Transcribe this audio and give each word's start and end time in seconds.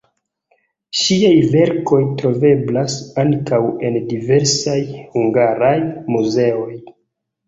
Ŝiaj 0.99 1.33
verkoj 1.55 1.99
troveblas 2.21 2.95
ankaŭ 3.23 3.59
en 3.91 3.97
diversaj 4.13 4.79
hungaraj 5.13 5.75
muzeoj. 6.15 6.73